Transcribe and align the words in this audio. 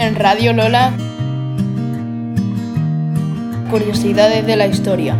En 0.00 0.16
Radio 0.16 0.54
Lola, 0.54 0.94
curiosidades 3.70 4.46
de 4.46 4.56
la 4.56 4.66
historia. 4.66 5.14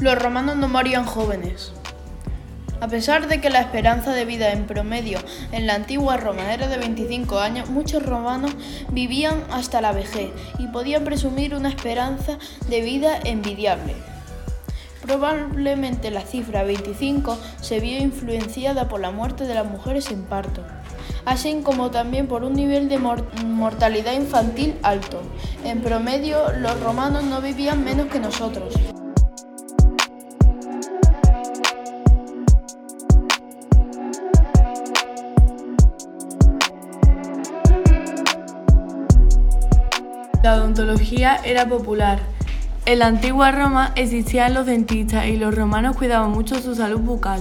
Los 0.00 0.22
romanos 0.22 0.56
no 0.56 0.68
morían 0.68 1.06
jóvenes. 1.06 1.72
A 2.84 2.88
pesar 2.88 3.28
de 3.28 3.40
que 3.40 3.48
la 3.48 3.62
esperanza 3.62 4.12
de 4.12 4.26
vida 4.26 4.52
en 4.52 4.66
promedio 4.66 5.18
en 5.52 5.66
la 5.66 5.74
antigua 5.74 6.18
Roma 6.18 6.52
era 6.52 6.68
de 6.68 6.76
25 6.76 7.38
años, 7.38 7.70
muchos 7.70 8.04
romanos 8.04 8.54
vivían 8.90 9.42
hasta 9.50 9.80
la 9.80 9.92
vejez 9.92 10.32
y 10.58 10.66
podían 10.66 11.02
presumir 11.02 11.54
una 11.54 11.70
esperanza 11.70 12.36
de 12.68 12.82
vida 12.82 13.18
envidiable. 13.24 13.94
Probablemente 15.00 16.10
la 16.10 16.20
cifra 16.20 16.62
25 16.62 17.38
se 17.62 17.80
vio 17.80 17.96
influenciada 17.96 18.86
por 18.86 19.00
la 19.00 19.10
muerte 19.10 19.46
de 19.46 19.54
las 19.54 19.64
mujeres 19.64 20.10
en 20.10 20.22
parto, 20.24 20.60
así 21.24 21.62
como 21.64 21.90
también 21.90 22.26
por 22.26 22.44
un 22.44 22.52
nivel 22.52 22.90
de 22.90 22.98
mortalidad 22.98 24.12
infantil 24.12 24.76
alto. 24.82 25.22
En 25.64 25.80
promedio, 25.80 26.52
los 26.58 26.78
romanos 26.80 27.24
no 27.24 27.40
vivían 27.40 27.82
menos 27.82 28.08
que 28.08 28.20
nosotros. 28.20 28.74
La 40.44 40.56
odontología 40.56 41.40
era 41.42 41.66
popular. 41.70 42.18
En 42.84 42.98
la 42.98 43.06
antigua 43.06 43.50
Roma 43.50 43.92
existían 43.96 44.52
los 44.52 44.66
dentistas 44.66 45.26
y 45.26 45.38
los 45.38 45.54
romanos 45.54 45.96
cuidaban 45.96 46.32
mucho 46.32 46.60
su 46.60 46.74
salud 46.74 47.00
bucal. 47.00 47.40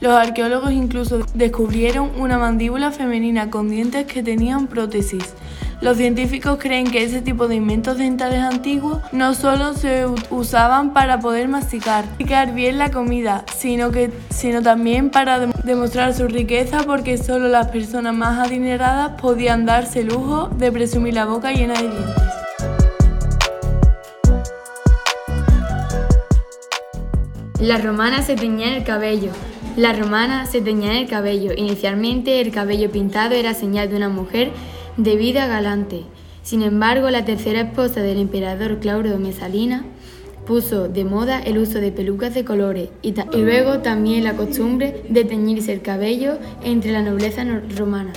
Los 0.00 0.14
arqueólogos 0.14 0.72
incluso 0.72 1.26
descubrieron 1.34 2.10
una 2.18 2.38
mandíbula 2.38 2.90
femenina 2.90 3.50
con 3.50 3.68
dientes 3.68 4.06
que 4.06 4.22
tenían 4.22 4.66
prótesis. 4.66 5.34
Los 5.82 5.98
científicos 5.98 6.56
creen 6.58 6.90
que 6.90 7.04
ese 7.04 7.20
tipo 7.20 7.48
de 7.48 7.56
inventos 7.56 7.98
dentales 7.98 8.40
antiguos 8.40 9.02
no 9.12 9.34
solo 9.34 9.74
se 9.74 10.06
usaban 10.30 10.94
para 10.94 11.20
poder 11.20 11.48
masticar, 11.48 12.06
bien 12.54 12.78
la 12.78 12.90
comida, 12.90 13.44
sino, 13.58 13.90
que, 13.90 14.10
sino 14.30 14.62
también 14.62 15.10
para 15.10 15.38
demostrar 15.64 16.14
su 16.14 16.26
riqueza 16.26 16.78
porque 16.86 17.18
solo 17.18 17.48
las 17.48 17.68
personas 17.68 18.14
más 18.14 18.38
adineradas 18.46 19.20
podían 19.20 19.66
darse 19.66 20.02
lujo 20.02 20.48
de 20.48 20.72
presumir 20.72 21.12
la 21.12 21.26
boca 21.26 21.52
llena 21.52 21.74
de 21.74 21.90
dientes. 21.90 22.27
Las 27.60 27.82
romanas 27.82 28.26
se 28.26 28.36
teñían 28.36 28.74
el 28.74 28.84
cabello. 28.84 29.32
Las 29.76 29.98
romanas 29.98 30.48
se 30.48 30.60
teñían 30.60 30.94
el 30.94 31.08
cabello. 31.08 31.50
Inicialmente 31.56 32.40
el 32.40 32.52
cabello 32.52 32.88
pintado 32.92 33.34
era 33.34 33.52
señal 33.52 33.90
de 33.90 33.96
una 33.96 34.08
mujer 34.08 34.52
de 34.96 35.16
vida 35.16 35.48
galante. 35.48 36.04
Sin 36.44 36.62
embargo, 36.62 37.10
la 37.10 37.24
tercera 37.24 37.62
esposa 37.62 38.00
del 38.00 38.20
emperador 38.20 38.78
Claudio 38.78 39.18
Mesalina 39.18 39.84
puso 40.46 40.88
de 40.88 41.04
moda 41.04 41.40
el 41.40 41.58
uso 41.58 41.80
de 41.80 41.90
pelucas 41.90 42.32
de 42.32 42.44
colores 42.44 42.90
y 43.02 43.12
luego 43.34 43.80
también 43.80 44.22
la 44.22 44.34
costumbre 44.34 45.02
de 45.08 45.24
teñirse 45.24 45.72
el 45.72 45.82
cabello 45.82 46.38
entre 46.62 46.92
la 46.92 47.02
nobleza 47.02 47.44
romana. 47.76 48.12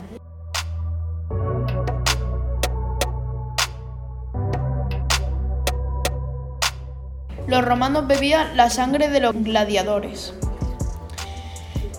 Los 7.52 7.66
romanos 7.66 8.08
bebían 8.08 8.56
la 8.56 8.70
sangre 8.70 9.10
de 9.10 9.20
los 9.20 9.36
gladiadores. 9.36 10.34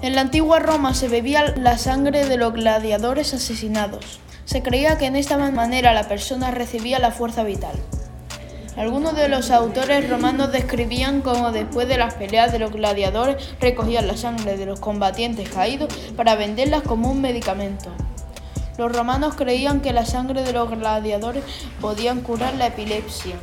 En 0.01 0.15
la 0.15 0.23
antigua 0.23 0.61
Roma 0.61 0.95
se 0.95 1.09
bebía 1.09 1.55
la 1.59 1.77
sangre 1.77 2.25
de 2.25 2.39
los 2.39 2.55
gladiadores 2.55 3.35
asesinados. 3.35 4.19
Se 4.47 4.63
creía 4.63 4.97
que 4.97 5.05
en 5.05 5.15
esta 5.15 5.37
manera 5.37 5.93
la 5.93 6.09
persona 6.09 6.53
recibía 6.53 6.99
la 7.01 7.11
fuerza 7.11 7.45
vital. 7.45 7.75
Algunos 8.79 9.15
de 9.15 9.29
los 9.29 9.51
autores 9.51 10.09
romanos 10.09 10.53
describían 10.53 11.21
cómo 11.21 11.53
después 11.53 11.87
de 11.87 11.99
las 11.99 12.15
peleas 12.15 12.51
de 12.51 12.59
los 12.59 12.73
gladiadores 12.73 13.55
recogían 13.61 14.07
la 14.07 14.17
sangre 14.17 14.57
de 14.57 14.65
los 14.65 14.81
combatientes 14.81 15.51
caídos 15.51 15.93
para 16.17 16.35
venderlas 16.35 16.81
como 16.81 17.11
un 17.11 17.21
medicamento. 17.21 17.91
Los 18.79 18.91
romanos 18.91 19.35
creían 19.37 19.83
que 19.83 19.93
la 19.93 20.07
sangre 20.07 20.45
de 20.45 20.55
los 20.55 20.71
gladiadores 20.71 21.45
podían 21.79 22.23
curar 22.23 22.55
la 22.55 22.69
epilepsia. 22.69 23.37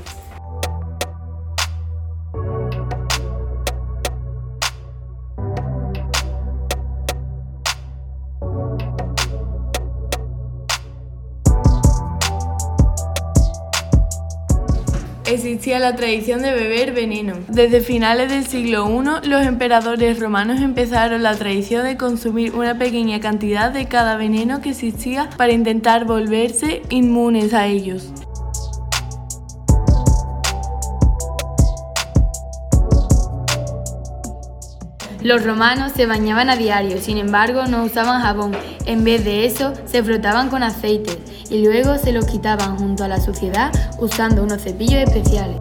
Existía 15.30 15.80
la 15.80 15.96
tradición 15.96 16.42
de 16.42 16.54
beber 16.54 16.94
veneno. 16.94 17.34
Desde 17.48 17.82
finales 17.82 18.30
del 18.30 18.46
siglo 18.46 18.88
I, 18.90 19.28
los 19.28 19.46
emperadores 19.46 20.20
romanos 20.20 20.62
empezaron 20.62 21.24
la 21.24 21.36
tradición 21.36 21.86
de 21.86 21.98
consumir 21.98 22.54
una 22.56 22.78
pequeña 22.78 23.20
cantidad 23.20 23.72
de 23.72 23.88
cada 23.88 24.18
veneno 24.18 24.62
que 24.62 24.72
existía 24.72 25.30
para 25.38 25.54
intentar 25.54 26.06
volverse 26.06 26.82
inmunes 26.90 27.54
a 27.54 27.68
ellos. 27.68 28.12
Los 35.22 35.44
romanos 35.44 35.92
se 35.94 36.06
bañaban 36.06 36.50
a 36.50 36.56
diario, 36.56 36.98
sin 37.02 37.18
embargo 37.18 37.66
no 37.66 37.84
usaban 37.84 38.22
jabón, 38.22 38.54
en 38.86 39.04
vez 39.04 39.26
de 39.26 39.46
eso 39.46 39.74
se 39.86 40.02
frotaban 40.02 40.50
con 40.50 40.64
aceite 40.64 41.12
y 41.50 41.62
luego 41.62 41.98
se 41.98 42.14
los 42.14 42.26
quitaban 42.26 42.78
junto 42.78 43.04
a 43.04 43.10
la 43.10 43.20
suciedad 43.20 43.72
usando 44.00 44.44
unos 44.44 44.62
cepillos 44.62 45.04
especiales. 45.04 45.58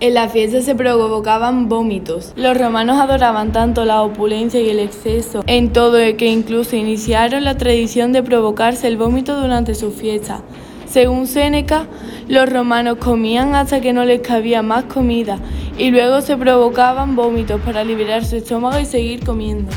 En 0.00 0.14
la 0.14 0.28
fiesta 0.28 0.60
se 0.62 0.74
provocaban 0.74 1.68
vómitos. 1.68 2.32
Los 2.36 2.58
romanos 2.58 3.00
adoraban 3.00 3.52
tanto 3.52 3.84
la 3.84 4.02
opulencia 4.02 4.60
y 4.60 4.68
el 4.68 4.80
exceso 4.80 5.44
en 5.46 5.72
todo 5.72 5.96
que 6.18 6.26
incluso 6.26 6.74
iniciaron 6.74 7.44
la 7.44 7.56
tradición 7.56 8.12
de 8.12 8.24
provocarse 8.24 8.88
el 8.88 8.96
vómito 8.96 9.40
durante 9.40 9.76
su 9.76 9.92
fiesta. 9.92 10.42
Según 10.86 11.26
Séneca, 11.26 11.86
los 12.28 12.50
romanos 12.50 12.98
comían 12.98 13.54
hasta 13.54 13.80
que 13.80 13.92
no 13.92 14.04
les 14.04 14.20
cabía 14.20 14.62
más 14.62 14.84
comida 14.84 15.38
y 15.78 15.90
luego 15.90 16.20
se 16.20 16.36
provocaban 16.36 17.16
vómitos 17.16 17.60
para 17.62 17.84
liberar 17.84 18.24
su 18.24 18.36
estómago 18.36 18.78
y 18.78 18.84
seguir 18.84 19.24
comiendo. 19.24 19.70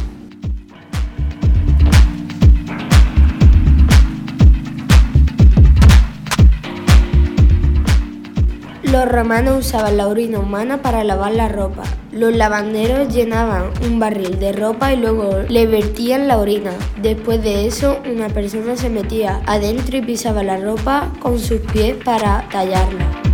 Los 8.97 9.09
romanos 9.09 9.67
usaban 9.67 9.95
la 9.95 10.07
orina 10.07 10.39
humana 10.39 10.81
para 10.81 11.03
lavar 11.03 11.31
la 11.31 11.47
ropa. 11.47 11.83
Los 12.11 12.35
lavanderos 12.35 13.13
llenaban 13.13 13.65
un 13.85 13.99
barril 13.99 14.39
de 14.39 14.53
ropa 14.53 14.91
y 14.91 14.97
luego 14.97 15.43
le 15.47 15.67
vertían 15.67 16.27
la 16.27 16.39
orina. 16.39 16.71
Después 16.99 17.43
de 17.43 17.67
eso, 17.67 17.99
una 18.11 18.27
persona 18.29 18.75
se 18.75 18.89
metía 18.89 19.43
adentro 19.45 19.97
y 19.97 20.01
pisaba 20.01 20.41
la 20.41 20.57
ropa 20.57 21.13
con 21.19 21.37
sus 21.37 21.59
pies 21.59 21.95
para 22.03 22.47
tallarla. 22.51 23.26